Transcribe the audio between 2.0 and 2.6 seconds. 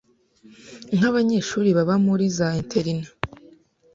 muri za